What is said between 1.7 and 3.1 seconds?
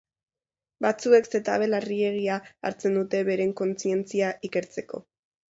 larriegia hartzen